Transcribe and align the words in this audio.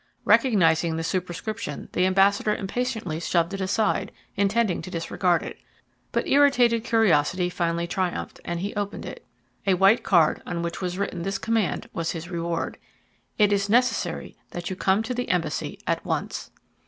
Recognizing 0.25 0.97
the 0.97 1.03
superscription, 1.03 1.87
the 1.91 2.07
ambassador 2.07 2.55
impatiently 2.55 3.19
shoved 3.19 3.53
it 3.53 3.61
aside, 3.61 4.11
intending 4.35 4.81
to 4.81 4.89
disregard 4.89 5.43
it. 5.43 5.59
But 6.11 6.27
irritated 6.27 6.83
curiosity 6.83 7.51
finally 7.51 7.85
triumphed, 7.85 8.39
and 8.43 8.61
he 8.61 8.73
opened 8.75 9.05
it. 9.05 9.23
A 9.67 9.75
white 9.75 10.01
card 10.01 10.41
on 10.43 10.63
which 10.63 10.81
was 10.81 10.97
written 10.97 11.21
this 11.21 11.37
command 11.37 11.87
was 11.93 12.13
his 12.13 12.31
reward: 12.31 12.79
"It 13.37 13.53
is 13.53 13.69
necessary 13.69 14.35
that 14.49 14.71
you 14.71 14.75
come 14.75 15.03
to 15.03 15.13
the 15.13 15.29
embassy 15.29 15.77
at 15.85 16.03
once." 16.03 16.49